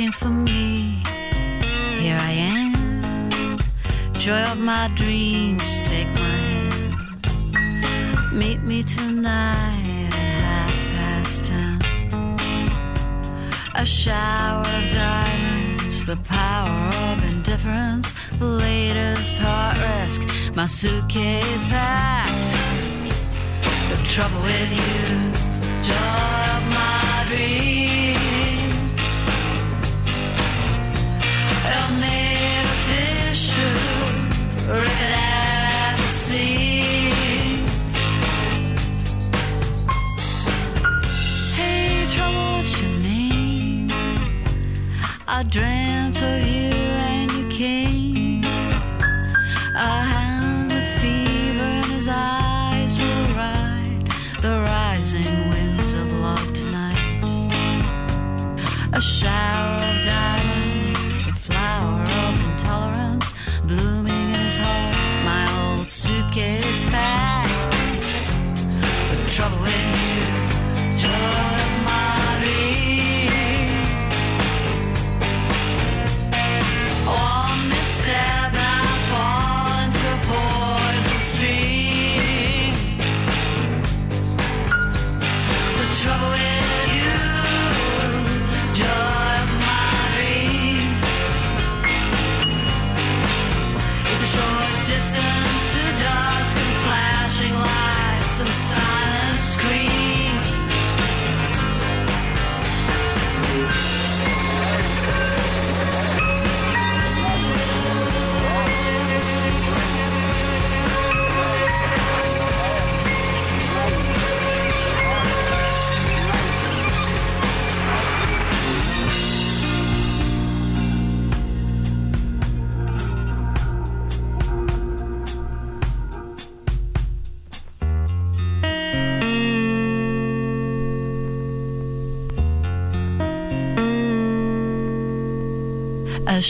[0.00, 1.02] Looking for me,
[2.00, 3.58] here I am.
[4.14, 8.32] Joy of my dreams, take my hand.
[8.32, 11.82] Meet me tonight at half past ten.
[13.74, 20.22] A shower of diamonds, the power of indifference, the latest heart risk.
[20.54, 22.56] My suitcase packed.
[23.90, 25.29] The trouble with you,
[45.40, 45.89] I dream.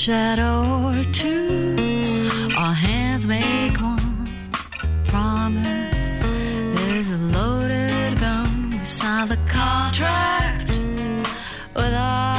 [0.01, 1.77] shadow or two.
[2.57, 4.27] Our hands make one
[5.09, 6.25] promise
[6.89, 8.71] is a loaded gun.
[8.71, 10.71] We sign the contract
[11.77, 12.35] with our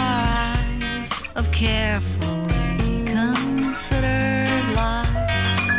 [0.56, 5.70] eyes of carefully considered lies.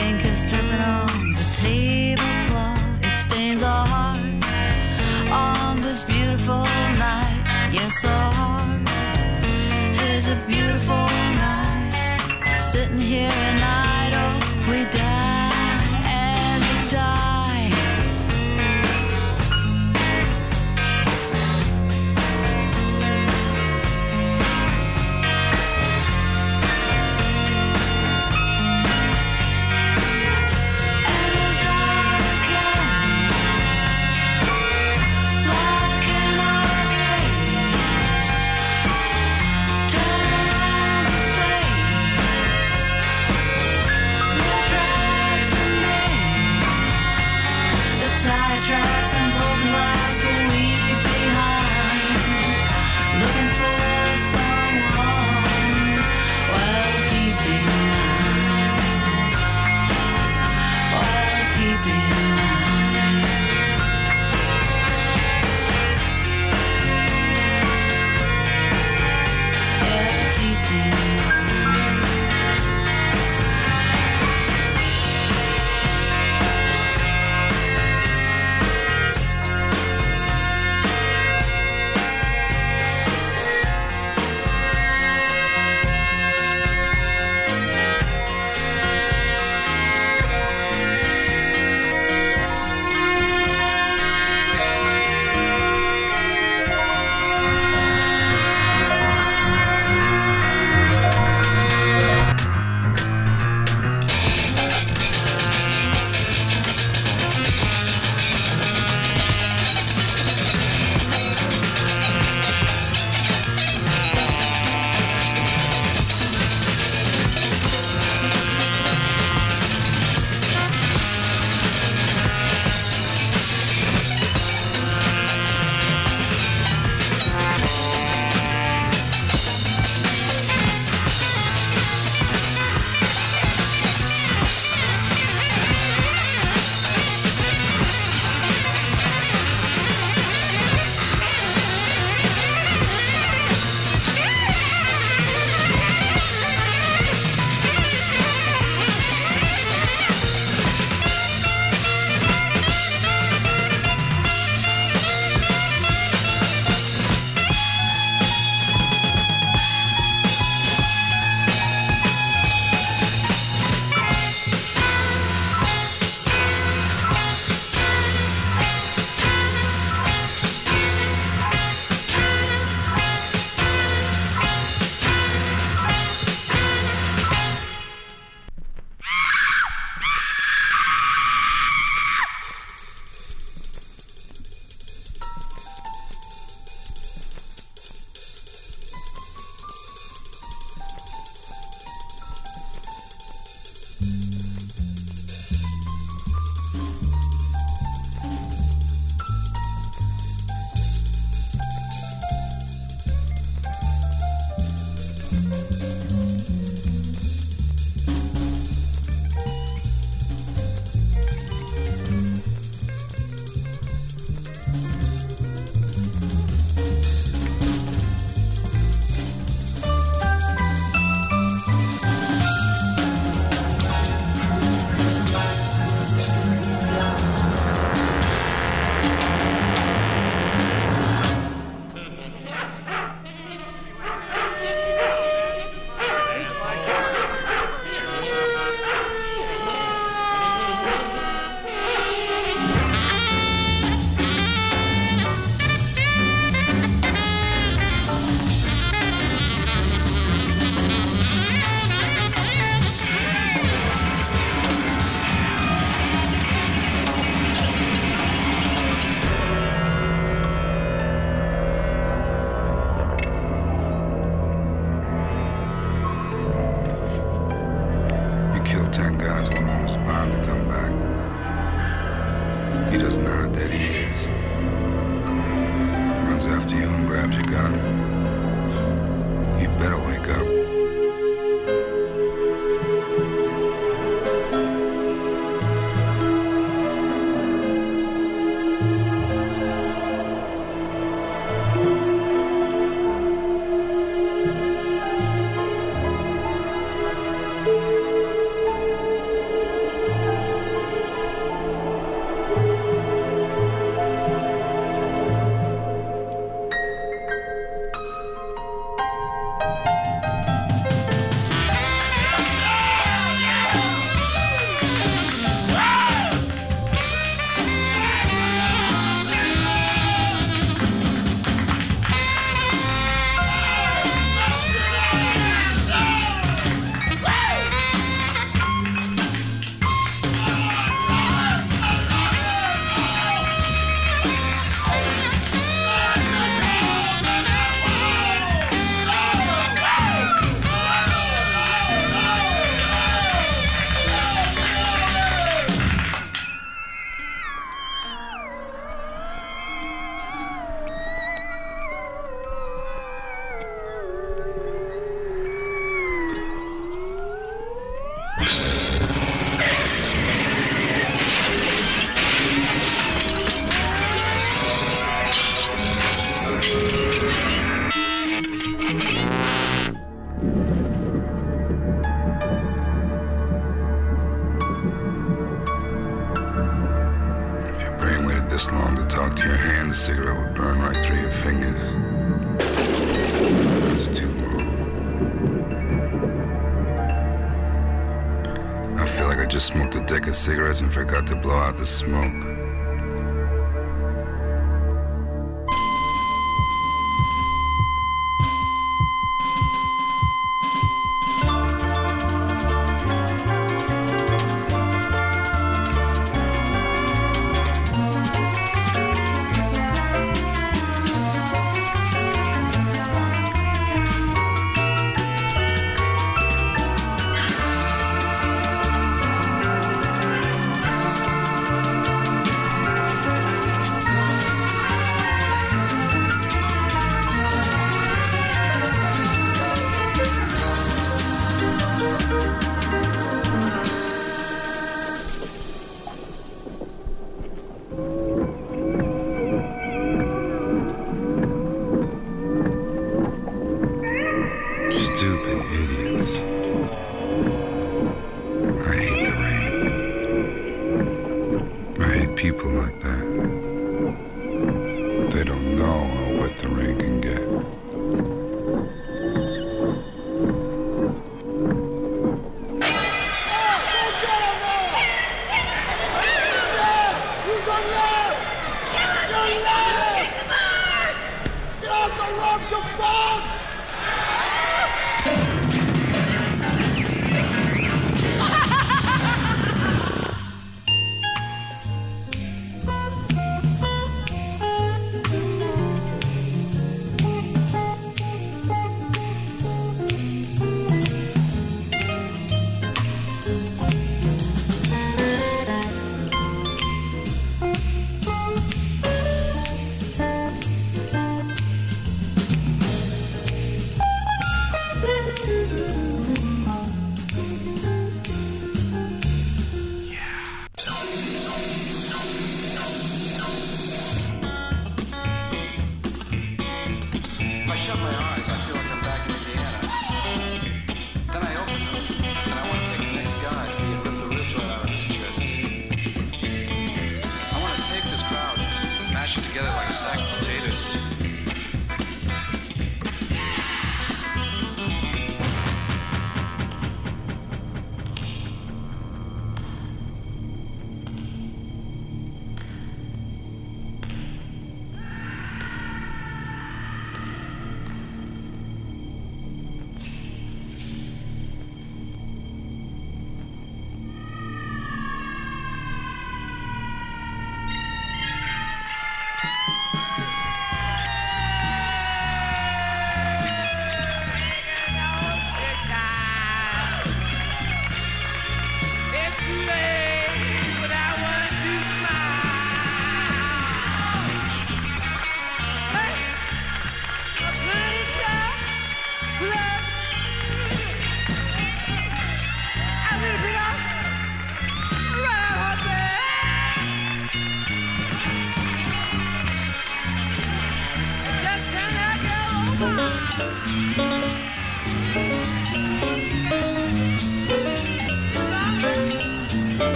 [0.00, 3.04] Ink is dripping on the tablecloth.
[3.04, 4.20] It stains our heart
[5.30, 6.62] on this beautiful
[7.04, 7.68] night.
[7.74, 8.57] Yes, our heart.
[12.72, 13.87] sitting here and I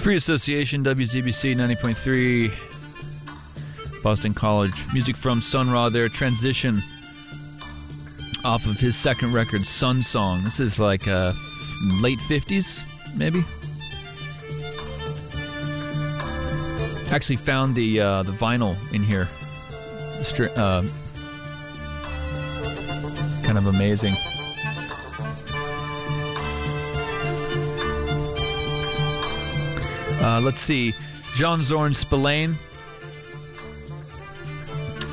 [0.00, 4.86] Free Association, WZBC 90.3, Boston College.
[4.94, 6.80] Music from Sun Ra there, Transition,
[8.42, 10.42] off of his second record, Sun Song.
[10.42, 11.34] This is like uh,
[12.00, 12.82] late 50s,
[13.14, 13.44] maybe?
[17.12, 19.28] Actually found the uh, the vinyl in here.
[20.56, 20.82] Uh,
[23.44, 24.14] kind of amazing.
[30.20, 30.94] Uh, let's see.
[31.34, 32.56] John Zorn Spillane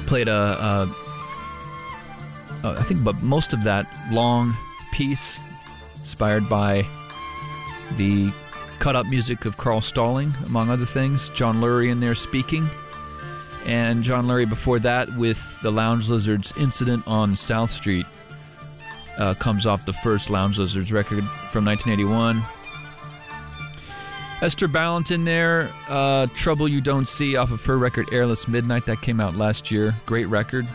[0.05, 0.95] played a, a,
[2.63, 4.55] a, I think, but most of that long
[4.91, 5.39] piece
[5.95, 6.85] inspired by
[7.95, 8.31] the
[8.79, 11.29] cut up music of Carl Stalling, among other things.
[11.29, 12.67] John Lurie in there speaking.
[13.65, 18.05] And John Lurie before that with the Lounge Lizards incident on South Street.
[19.17, 22.41] Uh, comes off the first Lounge Lizards record from 1981.
[24.39, 28.85] Eszter Balint in there, uh, Trouble You Don't See off of her record Airless Midnight
[28.85, 29.95] that came out last year.
[30.05, 30.67] Great record.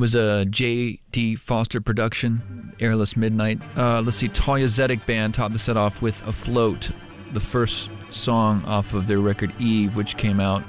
[0.00, 1.36] That was a J.D.
[1.36, 3.60] Foster production, Airless Midnight.
[3.76, 6.90] Uh, let's see, Thalia Zedek Band topped the set off with Afloat,
[7.34, 10.64] the first song off of their record Eve, which came out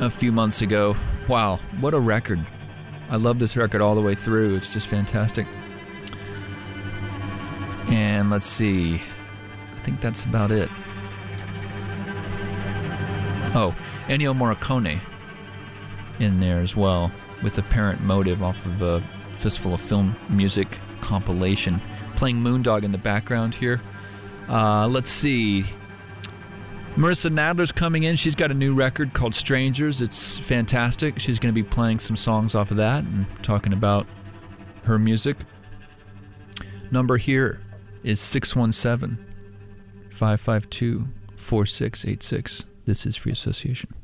[0.00, 0.96] a few months ago.
[1.28, 2.44] Wow, what a record!
[3.08, 4.56] I love this record all the way through.
[4.56, 5.46] It's just fantastic.
[7.86, 9.00] And let's see,
[9.76, 10.68] I think that's about it.
[13.54, 13.76] Oh,
[14.08, 15.00] Ennio Morricone
[16.18, 21.80] in there as well with Apparent Motive off of a Fistful of Film Music compilation.
[22.16, 23.80] Playing Moondog in the background here.
[24.48, 25.64] Uh, let's see.
[26.96, 28.16] Marissa Nadler's coming in.
[28.16, 30.00] She's got a new record called Strangers.
[30.00, 31.18] It's fantastic.
[31.18, 34.06] She's going to be playing some songs off of that and talking about
[34.84, 35.36] her music.
[36.90, 37.62] Number here
[38.02, 39.24] is 617
[40.10, 42.64] 552 4686.
[42.84, 43.94] This is Free Association.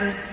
[0.00, 0.29] Desert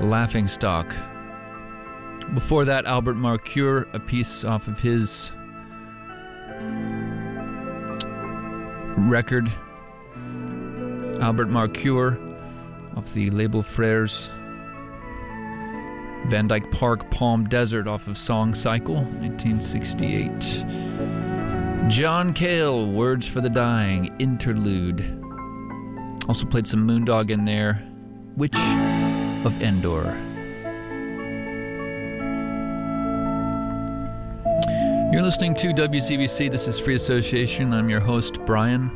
[0.00, 0.88] Laughing Stock.
[2.32, 5.32] Before that, Albert Marcoeur, a piece off of his
[8.96, 9.50] record,
[11.20, 12.18] Albert Marcoeur,
[12.96, 14.30] off the label Frères.
[16.26, 20.64] Van Dyke Park, Palm Desert off of Song Cycle, 1968.
[21.88, 25.22] John Cale, Words for the Dying, Interlude.
[26.28, 27.86] Also played some Moondog in there.
[28.36, 28.58] Witch
[29.44, 30.20] of Endor.
[35.12, 36.50] You're listening to WZBC.
[36.50, 37.72] This is Free Association.
[37.72, 38.90] I'm your host, Brian.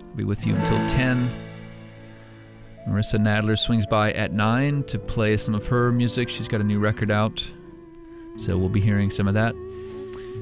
[0.00, 1.43] I'll be with you until 10.
[2.88, 6.28] Marissa Nadler swings by at 9 to play some of her music.
[6.28, 7.46] She's got a new record out,
[8.36, 9.54] so we'll be hearing some of that.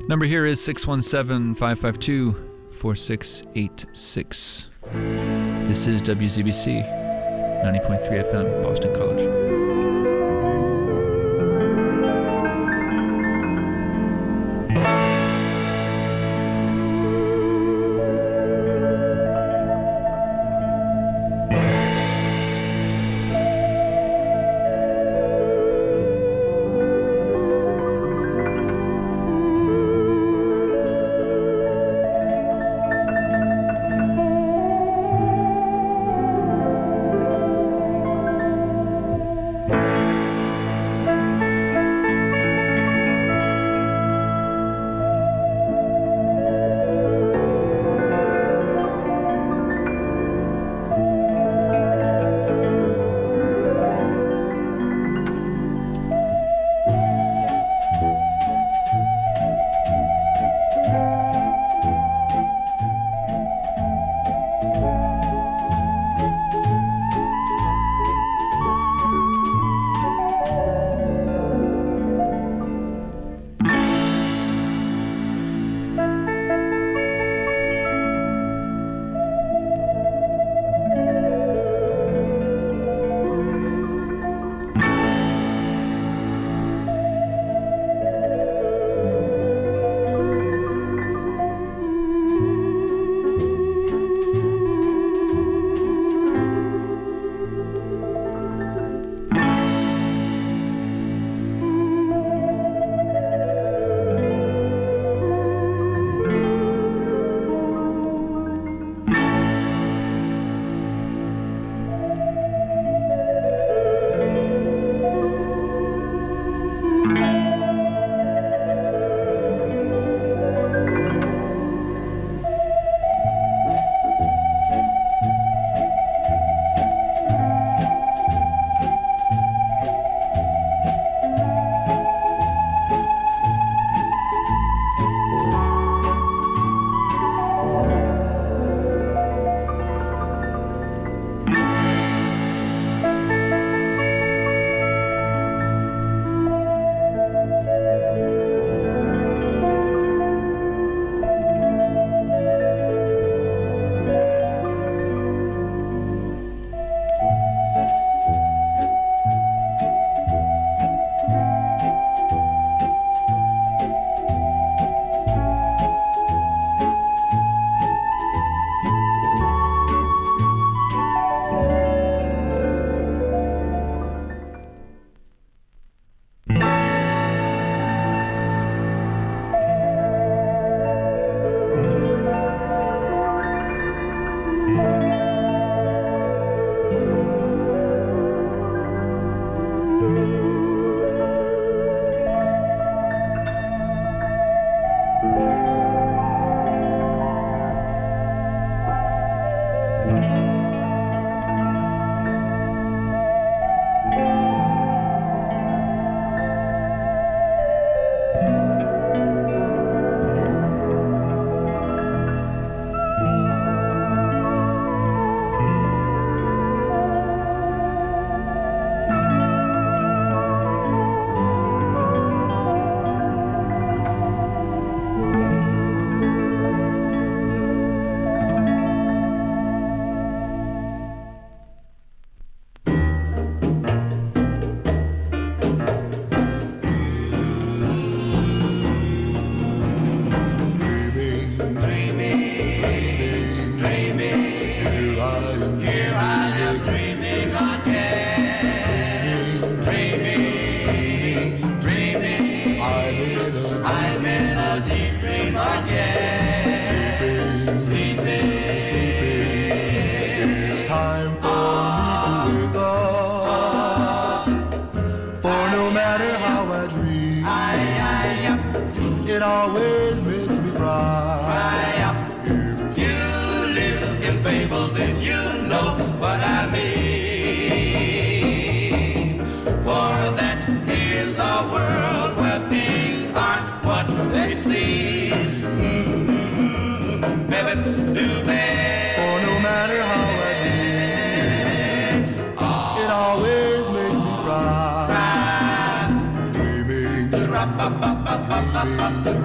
[0.09, 2.35] Number here is 617 552
[2.71, 4.67] 4686.
[5.67, 6.83] This is WZBC
[7.65, 9.82] 90.3 FM, Boston College.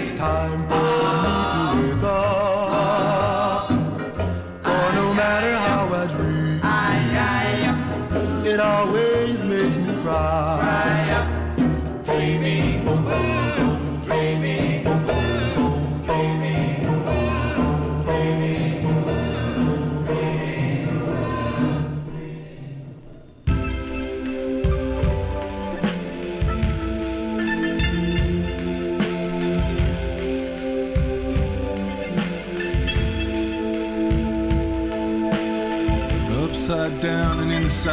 [0.00, 0.81] It's time for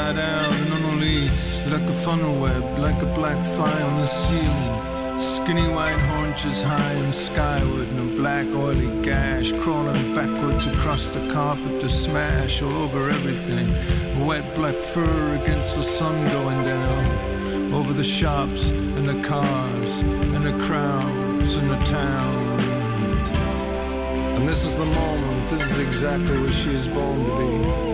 [0.10, 5.20] inside out and unreleased Like a funnel web, like a black fly on the ceiling.
[5.20, 11.34] Skinny white haunches high and skyward And a black oily gash crawling backwards across the
[11.34, 13.68] carpet to smash all over everything.
[14.26, 20.01] Wet black fur against the sun going down Over the shops and the cars
[20.36, 22.60] and the crowds and the town.
[24.36, 27.89] And this is the moment, this is exactly what she is born to be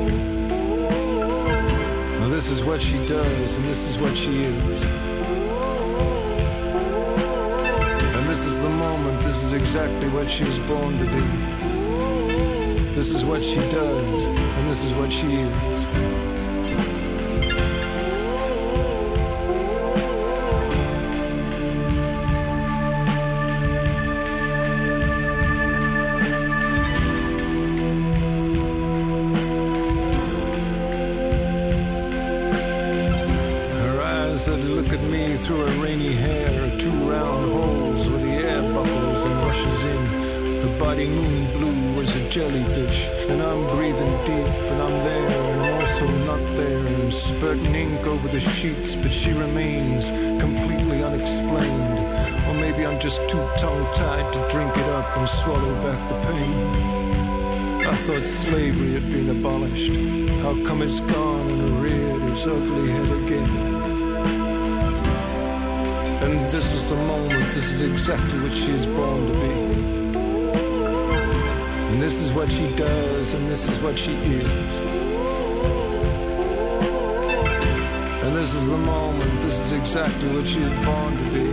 [2.35, 4.83] this is what she does, and this is what she is.
[8.13, 11.23] And this is the moment, this is exactly what she was born to be.
[12.93, 16.34] This is what she does, and this is what she is.
[42.35, 46.79] Jellyfish, and I'm breathing deep, and I'm there, and I'm also not there.
[46.79, 50.11] I'm spurting ink over the sheets, but she remains
[50.41, 51.99] completely unexplained.
[52.45, 56.19] Or maybe I'm just too tongue tied to drink it up and swallow back the
[56.27, 57.87] pain.
[57.87, 59.95] I thought slavery had been abolished.
[60.43, 63.75] How come it's gone and reared its ugly head again?
[66.25, 69.94] And this is the moment, this is exactly what she is born to be.
[71.89, 74.81] And this is what she does, and this is what she is.
[78.23, 81.45] And this is the moment, this is exactly what she is born to be.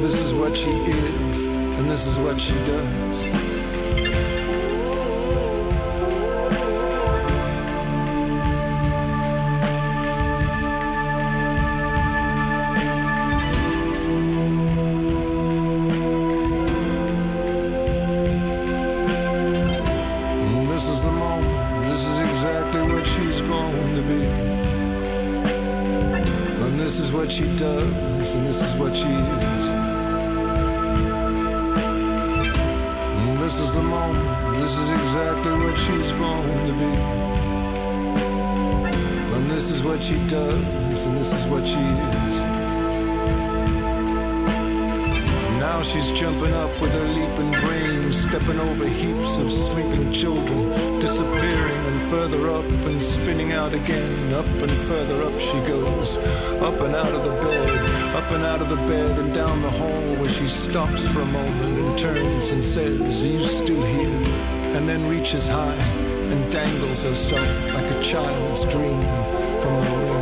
[0.00, 3.55] This is what she is, and this is what she does.
[52.26, 54.32] Further up and spinning out again.
[54.34, 56.16] Up and further up she goes,
[56.60, 59.70] up and out of the bed, up and out of the bed and down the
[59.70, 64.26] hall where she stops for a moment and turns and says, Are you still here?
[64.74, 65.82] And then reaches high
[66.32, 69.06] and dangles herself like a child's dream
[69.60, 70.15] from the